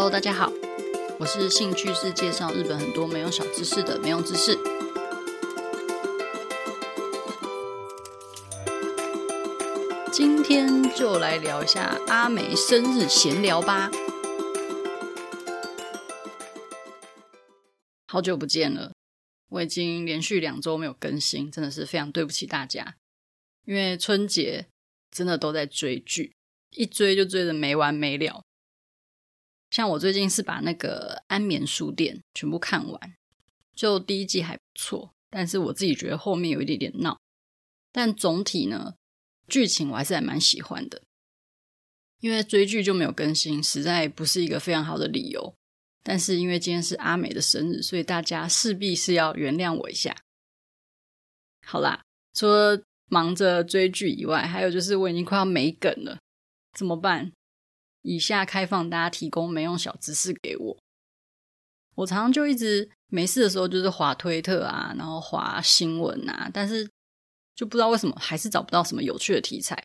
[0.00, 0.52] Hello，大家好，
[1.18, 4.56] 我是兴趣是介绍日本很多没用小知识的没用知识。
[10.12, 13.90] 今天就来聊一下阿美生日闲聊吧。
[18.06, 18.92] 好久不见了，
[19.48, 22.94] 我已经连续两周没有更新，真的是非常对不起大家。
[23.64, 24.68] 因为春节
[25.10, 26.36] 真的都在追剧，
[26.76, 28.44] 一追就追得没完没了。
[29.70, 33.14] 像我最近是把那个《安眠书店》全部看完，
[33.74, 37.18] 就第一季还不错，但是我自己觉得后面有一点点闹。
[37.92, 38.94] 但总体呢，
[39.46, 41.02] 剧情我还是还蛮喜欢的。
[42.20, 45.54] 因为追剧就没有更新，实在不是一个非常好的理由。
[46.02, 50.16] 但是因为今天是阿美的生日，所以大家势必是要原谅我一下。
[51.64, 52.02] 好啦，
[52.34, 56.18] 除了忙着追剧以外，还有就是我已经快要没梗了，
[56.76, 57.32] 怎么办？
[58.08, 60.78] 以下开放大家提供没用小知识给我。
[61.94, 66.88] 我常常就一直没事的时候就是滑推特啊，然后滑新闻啊，但是
[67.54, 69.84] 就不知道为什么还是找不到什么有趣的题材，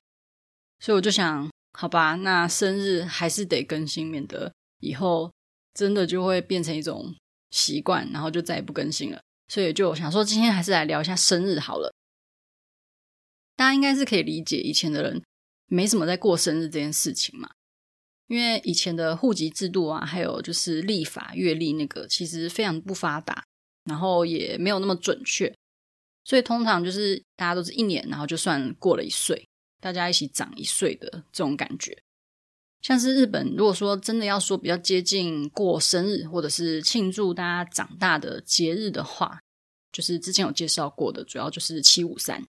[0.80, 5.30] 所以我就想，好吧，那生日还是得更新，免得以后
[5.74, 7.14] 真的就会变成一种
[7.52, 9.20] 习惯，然后就再也不更新了。
[9.50, 11.92] 所以就想说，今天还是来聊一下生日好了。
[13.58, 15.22] 大家应该是可以理解以前的人
[15.66, 17.50] 没什么在过生日这件事情嘛。
[18.28, 23.44] 因为以前的户籍制度啊，还有就是历法、月历那个，其实非常不发达，
[23.84, 25.54] 然后也没有那么准确，
[26.24, 29.48] 所以通常就是大家都是一年，然后就算过了一岁，
[29.82, 32.02] 大家一起长一岁的这种感觉。
[32.82, 39.40] 像是日本，如果说真的要说比较接近过生日，或者是庆祝大家长大的节日的话，
[39.92, 42.44] 就是之前有介绍过的，主要就是七五三。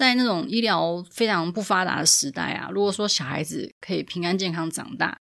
[0.00, 5.18] 在那种医疗非常不发达的时代啊，如果说小孩子可以平安健康长大，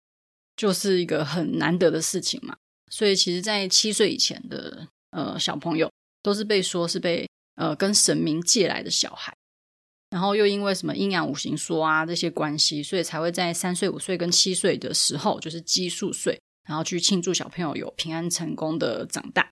[0.57, 2.57] 就是一个很难得的事情嘛。
[2.91, 9.37] 所以，其实，在七岁以前的呃小朋友，都是被说是被呃跟神明借来的小孩，
[10.09, 19.51] 然后又因为什么阴阳五行说啊这些关系，所以才会在三岁、五岁跟七岁的时候，就是奇数岁，然后去庆祝小朋友有平安成功的长大。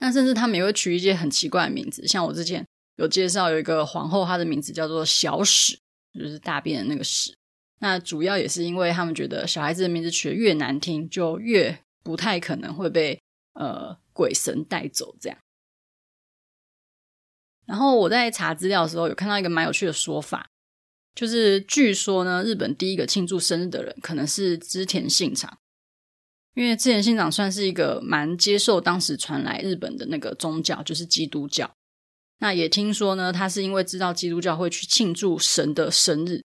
[0.00, 2.66] 那甚至他们也会取一些很奇怪的名字，像我之前。
[3.00, 5.78] 有介绍有一个皇后，她的名字叫做小史，
[6.12, 7.34] 就是大便的那个史。
[7.78, 13.18] 那主要也是因为他们觉得小孩子的名字取得越难听，就越不太可能会被
[13.54, 15.38] 呃鬼神带走这样。
[17.64, 20.50] 然后我在查资料的时候，有看到一个蛮有趣的说法，
[21.14, 25.58] 就是据说呢，日本第一个庆祝生日的人可能是织田信长，
[26.54, 31.74] 因为织田信长算是一个蛮接受当时传来日本的那个宗教，就是基督教。
[32.40, 36.42] 那也听说呢，他是因为知道基督教会去庆祝神的生日，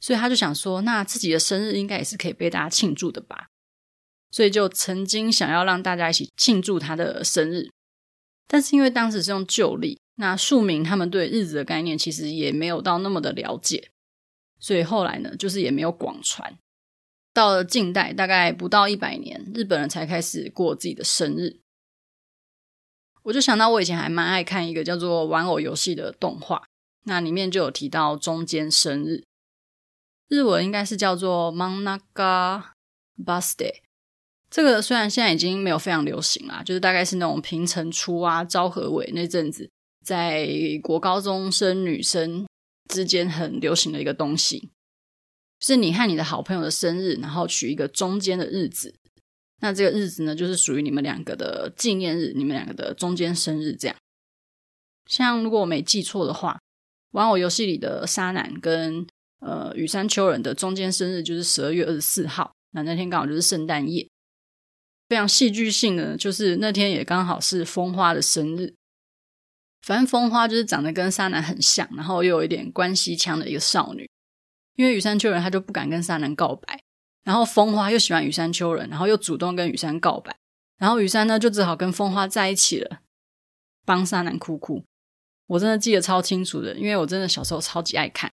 [0.00, 3.48] 所以他就想说，那自己的生日应该也是可以被大家庆祝的吧？
[4.30, 7.70] 所以就曾经想要让大家一起庆祝他的生日，
[8.46, 13.90] 但是因为当时是用旧历，那庶民他们对日子的概念其实也没有到那么的了解，
[14.60, 16.56] 所以后来呢，就是也没有广传。
[17.34, 21.61] 到了近代，大概不到一百年，日本人才开始过自己的生日。
[23.24, 26.64] 我就想到，我以前还蛮爱看一个叫做《玩偶游戏》的动画，
[27.04, 29.24] 那里面就有提到中间生日，
[30.28, 32.62] 日文应该是叫做 Mannaka
[33.24, 33.76] Birthday。
[34.50, 39.70] 这个虽然现在已经没有非常流行啦，就是大概是那种平成初啊、昭和尾那阵子，
[40.04, 40.48] 在
[40.82, 42.46] 国高中生女生
[42.88, 44.70] 之间很流行的一个东西，
[45.60, 48.94] 是你和你的好朋友的生日，然后取一个中间的日子。
[49.62, 53.96] 那这个日子呢，就是属于你们两个的纪念日，你们两个的中间生日这样。
[55.06, 56.58] 像如果我没记错的话，
[57.12, 59.06] 玩偶游戏里的沙男跟
[59.38, 64.08] 呃羽山秋人的中间生日就是十二月二十四号，那那天刚好就是圣诞夜。
[65.08, 68.74] 非常戏剧性的就是那天也刚好是风花的生日。
[69.82, 74.10] 反正风花就是长得跟沙男很像，然后又有一点关西腔的一个少女。
[74.74, 76.81] 因为羽山秋人他就不敢跟沙男告白。
[77.24, 80.34] 然后风花又喜欢雨山秋人，然后又主动跟雨山告白，
[80.78, 83.00] 然后雨山呢就只好跟风花在一起了，
[83.84, 84.82] 帮纱南哭哭。
[85.46, 88.30] 我真的记得超清楚的，因为我真的小时候超级爱看。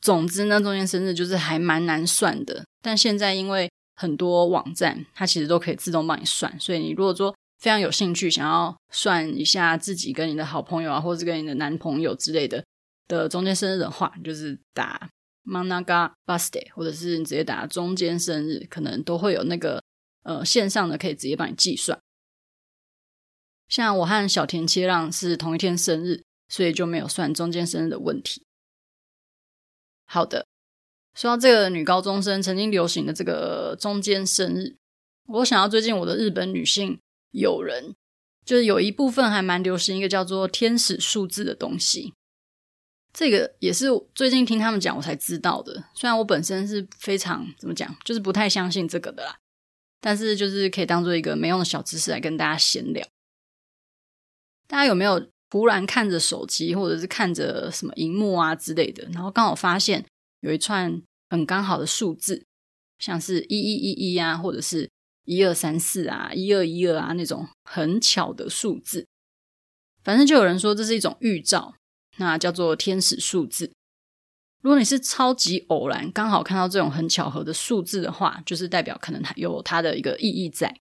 [0.00, 12.64] 总之呢，中间生日就是还蛮难算的，但现在因为很多网站它其实都可以自动帮你算，所以你如果说非常有兴趣想要算一下自己跟你的好朋友啊，或者是跟你的男朋友之类的
[13.08, 15.08] 的中间生日的话，就是打。
[15.48, 19.82] Mannaka Birthday，或者是你直接打中间生日，可能都会有那个
[20.22, 21.98] 呃线上的可以直接帮你计算。
[23.66, 28.44] 像我和小田切让是同一天生日，所以就没有算中间生日的问题。
[30.04, 30.46] 好的，
[31.14, 34.76] 说到这个女高中生曾经流行的这个中间生日，
[35.26, 36.98] 我想到最近我的日本女性
[37.32, 37.94] 友人，
[38.44, 42.14] 就是有一部分还蛮流行一个叫做天使数字的东西。
[43.18, 45.82] 这个也是最近听他们讲我才知道的。
[45.92, 49.36] 虽然我本身是非常怎么讲，就是不太相信这个的啦，
[50.00, 53.04] 但是就是可以当做一个没用的小知识来跟大家闲聊。
[54.68, 60.06] 大家有没有突然看着手机，或者是看着什么荧幕啊之类的，然后刚好发现
[60.38, 62.46] 有一串很刚好的数字，
[63.00, 64.88] 像是一一一一啊，或者是
[65.24, 69.08] 一二三四啊，一二一二啊那种很巧的数字，
[70.04, 71.74] 反正就有人说这是一种预兆。
[72.18, 73.72] 那叫做天使数字。
[74.60, 80.76] 如果你是超级偶然刚好看到这种很巧合的数字的话，就是代表可能它有它的一个意义在，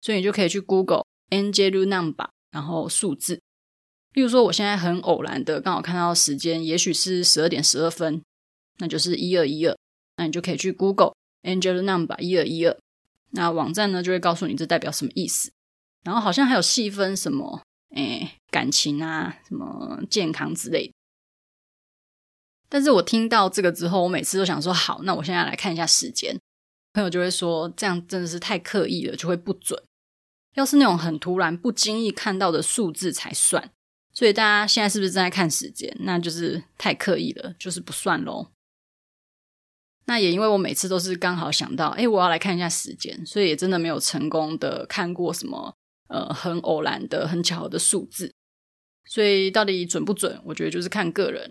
[0.00, 3.40] 所以你就可以去 Google Angel Number，然后数字。
[4.14, 8.22] 例如说，我现在很偶然的刚好看到时间，也许是十二点十二分，
[8.78, 9.76] 那就是一二一二。
[10.16, 12.76] 那你就可以去 Google Angel Number 一二一二，
[13.30, 15.50] 那网站呢就会告诉你这代表什么意思。
[16.02, 17.62] 然后好像还有细分什么。
[17.94, 20.92] 哎，感情啊，什么健康之类。
[22.68, 26.38] 但是我听到这个之后，我每次都想说，好，那我现在来看一下时间。
[26.94, 29.82] 朋友就会说，这样真的是太刻意了，就会不准。
[30.54, 33.70] 要是那种很突然、不经意看到的数字才算。
[34.14, 35.94] 所以大家现在是不是正在看时间？
[36.00, 38.50] 那就是太刻意了，就是不算喽。
[40.04, 45.74] 那也因为我每次都是刚好想到，哎，我要来看一下时间，所以也真的没有成功的看过什么。
[46.12, 48.34] 呃，很偶然的、很巧合的数字，
[49.06, 50.38] 所以到底准不准？
[50.44, 51.50] 我觉得就是看个人。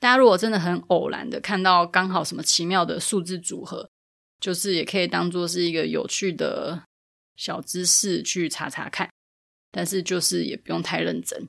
[0.00, 3.88] 大家如果真的很偶然的看到刚好什么奇妙的数字组合，
[4.40, 6.82] 就是也可以当做是一个有趣的
[7.36, 9.08] 小知识去查查看，
[9.70, 11.46] 但是就是也不用太认真。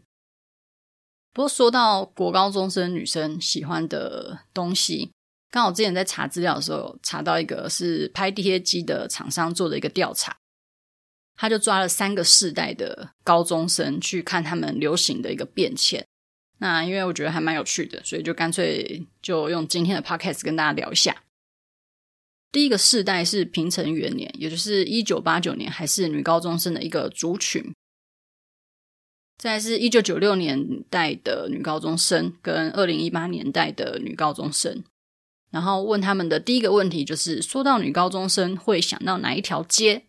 [1.34, 5.12] 不过说到国高中生女生喜欢的东西，
[5.50, 10.38] 刚好之前在查资料的时候查到一个是拍贴机的厂商做的一个调查。
[11.36, 16.06] 他就抓了三个世代的高中生去看他们流行的一个变迁。
[16.60, 21.24] 那因为我觉得还蛮有趣的，所以就干脆就用今天的 podcast 跟大家聊一下。
[22.52, 27.74] 第一个世代是平成元年，也就是一九八九年，还是女高中生的一个族群。
[29.38, 34.84] 再来是一九九六年代的女高中生跟二零一八年代的女高中生。
[35.50, 40.06] 然后问他们的第一个问题就是：说到女高中生，会想到哪一条街？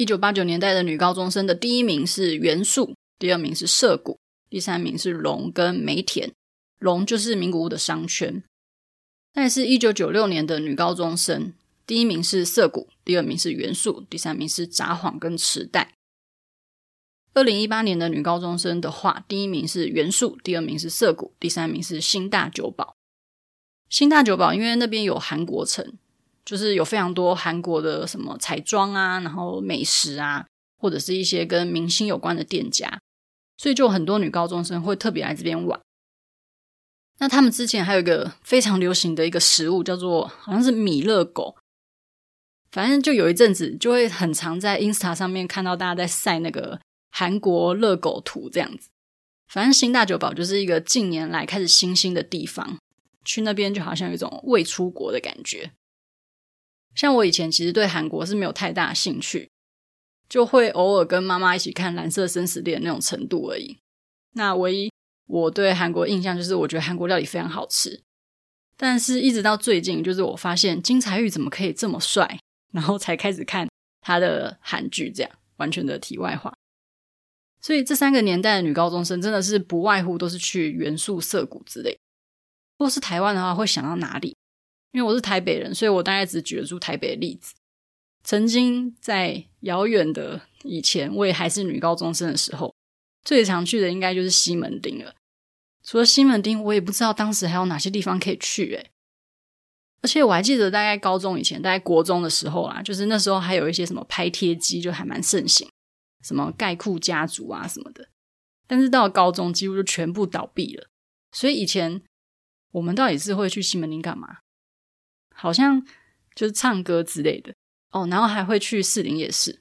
[0.00, 4.18] 一九八九年代的女高中生的第一名是元素，第二名是涩谷，
[4.48, 6.32] 第三名是龙跟梅田。
[6.78, 8.42] 龙就是名古屋的商圈。
[9.34, 11.52] 但是，一九九六年的女高中生，
[11.86, 15.92] 第一名是涩谷，第二名是元素，第三名是札幌跟池袋。
[17.34, 22.96] 二零一八年的女高中生的话，第一名是元素，第二名是涩谷，第三名是新大久保。
[23.90, 25.98] 新大久保因为那边有韩国城。
[26.44, 30.46] 就是有非常多韩国的什么彩妆啊，然后美食啊，
[30.78, 33.00] 或者是一些跟明星有关的店家，
[33.56, 35.80] 所以就很多女高中生会特别来这边玩。
[37.18, 41.54] 那他们之前还有一个非常流行的一个食物，叫做好像是米乐狗，
[42.70, 48.88] 反正就有一阵子就会很常在 Insta 上面看到大家在晒那个韩国乐狗图这样子。
[49.48, 52.78] 反正新大久保就是一个近年来开始新兴的地方，
[53.24, 55.72] 去那边就好像有一种未出国的感觉。
[57.00, 59.48] 像我以前其实对韩国是没有太大兴趣，
[60.28, 63.78] 就会偶尔跟妈妈一起看《蓝色生死恋》那种程度而已。
[64.34, 64.92] 那唯一
[65.26, 68.02] 我对韩国印象就是，我觉得韩国料理非常好吃。
[68.76, 72.38] 但是，一直到最近，就是我发现金财玉怎么可以这么帅，
[72.70, 73.66] 然后才开始看
[74.02, 75.10] 他的韩剧。
[75.10, 76.52] 这样完全的题外话。
[77.62, 81.98] 所以，这三个年代的女高中生真的是不外乎都是去元素、涩谷之类。
[82.76, 84.36] 如果是台湾的话，会想到哪里？
[84.92, 87.54] 因为我是台北人，所以我大概只举得出台北的例子。
[88.22, 92.74] 曾经在遥远的以前，我也还是女高中生的时候，
[93.24, 95.14] 最常去的应该就是西门町了。
[95.82, 98.90] 除了西门町，我也不知道当时还有哪些地方可以去诶。
[100.02, 105.68] 而且我还记得，大概高中以前，大概国中的时候啦，就是那时候还有一些什么拍贴机，就还蛮盛行，
[106.22, 108.08] 什么盖库家族啊什么的。
[108.66, 110.88] 但是到了高中，几乎就全部倒闭了。
[111.32, 112.02] 所以以前
[112.72, 114.38] 我们到底是会去西门町干嘛？
[115.40, 115.82] 好像
[116.34, 117.54] 就是唱歌之类的
[117.90, 119.58] 哦，然后还会去士林夜市。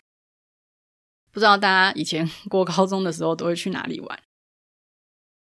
[1.31, 4.19] 不知道大家以前 过高中的时候都会去哪里玩？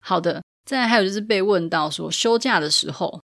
[0.01, 3.21] 好的，再来还有就是被问到说休假的时候，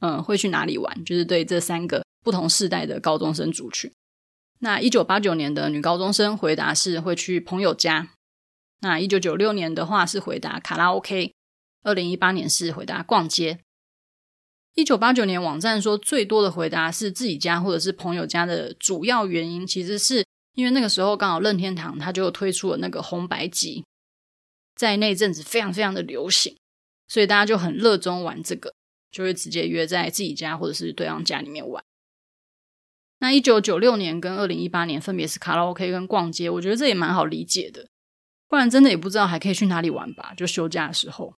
[0.00, 1.04] 嗯，会去哪里玩？
[1.04, 3.92] 就是对这三个不同世代的高中生族群。
[4.60, 8.10] 那一九八九年的女高中生回答是会去朋友家。
[8.80, 11.32] 那一九九六年的话是回答卡拉 OK。
[11.82, 13.60] 二零一八年是回答逛街。
[14.74, 20.24] 一九八九年网站说最多的回答是自己家或者是朋友家的主要原因，其实是
[20.54, 23.84] 因为那个时候刚好任天堂它就推出了那个红白机，
[24.76, 26.56] 在那阵子非常非常的流行，
[27.08, 28.72] 所以大家就很热衷玩这个，
[29.10, 31.82] 就会直接约在自己家或者是对方家里面玩。
[33.18, 37.88] 那一九九六年跟二零一八年分别是卡拉 OK 跟逛街，我觉得这也蛮好理解的，
[38.48, 41.34] 不然真的也不知道还可以去哪里玩吧，就休假的时候。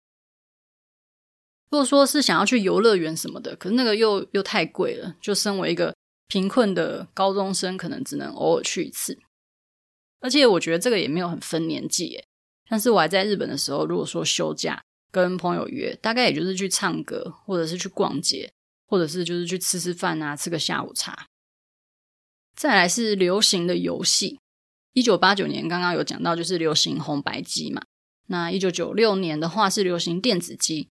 [1.73, 5.17] 如果说是想要去游乐园什么的，可是那个又又太贵了。
[5.23, 5.97] 就身为一个
[6.29, 9.19] 贫困的高中生，可能只能偶尔去一次。
[10.21, 12.27] 而且我觉得这个也没有很分年纪耶。
[12.69, 18.53] 但是我还在日本的时候，如果说休假跟朋友约，大概也就是去唱歌，或者是去逛街，
[18.87, 21.27] 或者是就是去吃吃饭啊，吃个下午茶。
[22.55, 24.39] 再来是流行的游戏，
[24.93, 27.81] 一九八九年刚刚有讲到，就是流行红白机嘛。
[28.27, 30.91] 那一九九六年的话是流行电子机。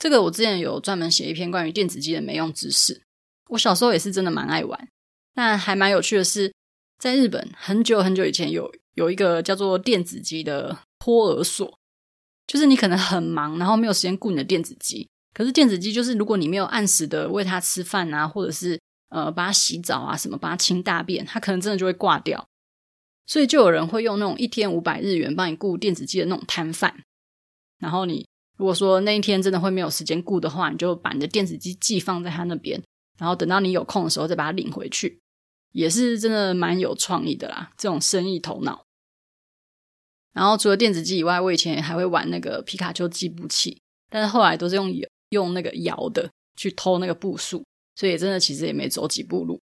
[0.00, 3.02] 这个我之前有专门写一篇关于电子机的没用知识。
[3.50, 4.88] 我小时候也是真的蛮爱玩，
[5.34, 6.54] 但还蛮有趣的是，
[6.98, 11.78] 在日本很久很久以前有有一个叫做电子机的托儿所，
[12.46, 18.80] 就是你可能很忙，然后没有时间顾你的电子机，可是电子机就是如果你没有按时的喂它吃饭啊，或者是
[19.10, 22.48] 呃帮它洗澡啊什么，帮它清大便，它可能真的就会挂掉。
[23.26, 27.02] 所以就有人会用那种一天五百日元帮你雇电子机的那种摊贩，
[27.78, 28.29] 然后你。
[28.60, 32.78] 如果说那一天真的会没有时间顾的话，你就把你的电子机寄放在他那边，
[33.18, 35.18] 然后等到你有空的时候再把它领回去，
[35.72, 38.84] 也是真的蛮有创意的啦，这种生意头脑。
[40.34, 44.94] 然后除了电子机以外，我以前还会玩那个皮卡丘计步器，但是后来都是用
[45.30, 47.64] 用那个摇的去偷那个步数，
[47.96, 49.58] 所以真的其实也没走几步路。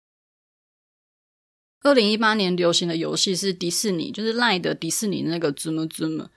[1.81, 6.29] 二零一八年流行的游戏是迪士尼，就是赖的迪士尼那个 Zoom Zoom。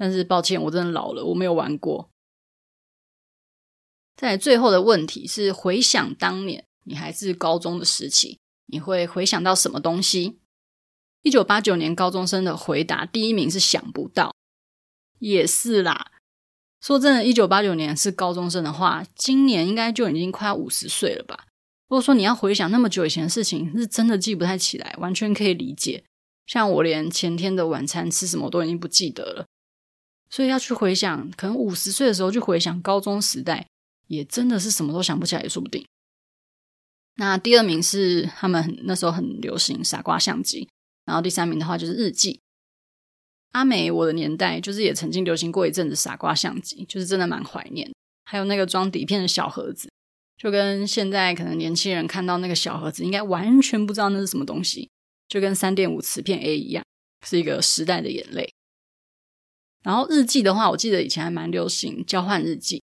[0.00, 2.08] 但是抱歉，我真的老了，我没有玩过。
[4.16, 10.38] 在最后的问题是：回想当年你还是高中的时期，你会回想到什么东西？
[11.22, 14.32] 一九八九年高中生的回答，第一名是想不到，
[15.18, 16.12] 也是啦。
[16.80, 21.46] 说真的，一九八九年是高中生的话，今年应该就已经快五十岁了吧？
[21.88, 26.04] 如果说你要回想那么久以前的事情，是真的记不太起来，完全可以理解。
[26.46, 29.46] 像我连前天的晚餐吃什么都已经不记得了。
[30.30, 33.66] 所以要去回想，可能五十岁的时候去回想高中时代，
[34.06, 35.86] 也真的是什么都想不起来，也说不定。
[37.16, 40.68] 那第二名是他们很那时候很流行傻瓜相机，
[41.04, 42.40] 然后第三名的话就是日记。
[43.52, 47.90] 阿美，我的年代就是也曾经流行过一阵子傻瓜相机，就是真的蛮怀念。
[48.24, 49.90] 还有那个装底片的小盒子，
[50.36, 54.90] 就跟现在可能年轻人看到那个小盒子，应该完全不知道那是什么东西，
[55.26, 56.84] 就跟三点五磁片 A 一样，
[57.26, 58.52] 是一个时代的眼泪。
[59.82, 62.82] 然后日记的话，我记得以前还蛮流行交换日记。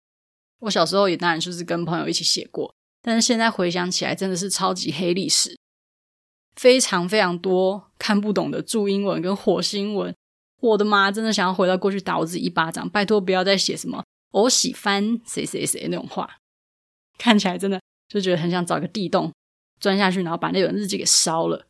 [0.59, 5.57] 我小时候也当然就是跟朋友一起写过，但是现在回想起来，真的是超级黑历史，
[6.55, 10.15] 非常非常多看不懂的注英文跟火星文。
[10.59, 12.87] 我的妈，真的想要回到过去打我自己一巴掌！
[12.87, 16.37] 拜托不要再写什么我喜欢谁谁谁那种话，
[17.17, 19.33] 看起来真的就觉得很想找个地洞
[19.79, 21.65] 钻下去，然后把那本日记给烧了。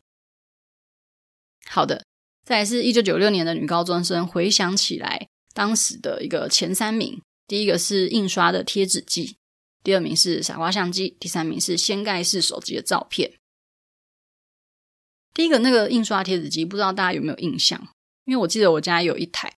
[1.66, 2.04] 好的。
[2.44, 9.36] 再来是一九九六年的女高中生，回想起来当时的一个前三名，第一个是印刷的贴纸机，
[9.84, 13.34] 第二名是傻瓜相机，第三名是掀盖式手机的照片。
[15.32, 17.80] 第一个那个印刷贴纸机，不知道大家有没有印象？
[18.24, 19.54] 因为我记得我家有一台，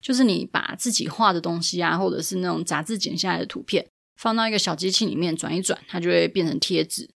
[0.00, 7.10] 就是你把自己画的东西啊，或者是那种杂志剪下来的图片，放到一个小机器里面转一转，它就会变成贴纸。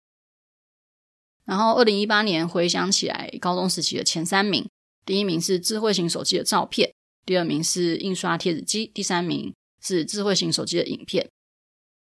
[1.45, 4.69] 然后二零一八年回想起来，高中时期的前三名。
[5.07, 6.93] 第一名是智慧型手机的照片，
[7.25, 11.31] 第二名是印刷贴纸机，第三名是智慧型手机的影片，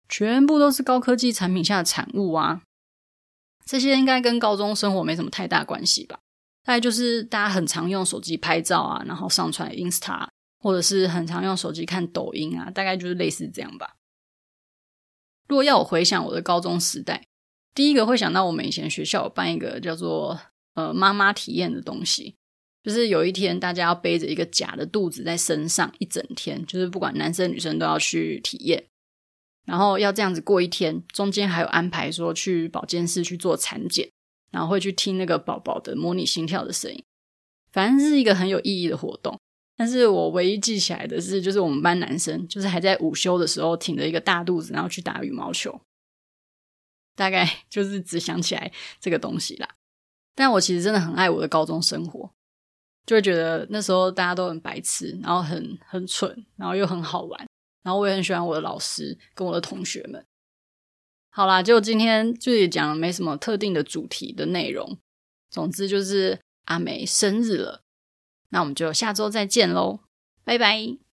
[0.08, 2.62] 全部都是高科技产品下的产物啊！
[3.66, 6.20] 这些应该跟高中生活没什么太大关系吧？
[6.64, 10.28] 大概就是大家很常用手机拍照啊，然后上传 Insta，
[10.60, 13.96] 或者是很常用手机看抖音啊，大概就是类似这样吧。
[15.48, 17.26] 如果要我回想我的高中时代，
[17.74, 20.40] 第一个会想到我们以前学校有办一个叫做
[20.76, 22.36] 呃妈妈体验的东西。
[22.84, 28.84] 就是有一天，大家要背着一个假的肚子在身上一整天，就是不管男生女生都要去体验，
[29.66, 31.04] 然后要这样子过一天。
[31.14, 34.10] 中间还有安排说去保健室去做产检，
[34.52, 37.04] 然后会去听那个宝宝的模拟心跳的声音，
[37.72, 39.40] 反正是一个很有意义的活动。
[39.78, 45.82] 但是我唯一记起来的是，就是我们班男生就是还在午休的时候挺着一个大肚子，然后去打羽毛球，
[47.16, 49.70] 大概 就是只想起来这个东西啦。
[50.34, 52.32] 但我其实真的很爱我的高中生活。
[53.12, 57.46] 就会觉得那时候大家都很白痴，然后很很蠢，然后又很好玩，
[57.84, 60.26] 然后我也很喜欢我的老师跟我的同学们。
[61.30, 64.98] 好啦，就今天就也讲了没什么特定的主题的内容，
[65.50, 67.82] 总之就是阿梅生日了，
[68.48, 70.00] 那我们就下周再见喽，
[70.46, 71.11] 拜拜。